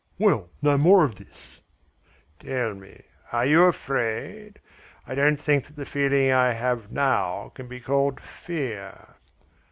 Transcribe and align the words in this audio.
"Well, 0.17 0.49
no 0.63 0.79
more 0.79 1.05
of 1.05 1.19
this." 1.19 1.59
"Tell 2.39 2.73
me, 2.73 3.03
are 3.31 3.45
you 3.45 3.65
afraid? 3.65 4.57
I 5.05 5.13
don't 5.13 5.37
think 5.39 5.67
that 5.67 5.75
the 5.75 5.85
feeling 5.85 6.31
I 6.31 6.53
now 6.89 7.45
have 7.45 7.53
can 7.53 7.67
be 7.67 7.79
called 7.79 8.19
fear." 8.19 9.09